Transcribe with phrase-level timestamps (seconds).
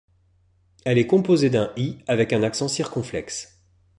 [0.83, 3.59] Elle est composée d’un І avec un accent circonflexe.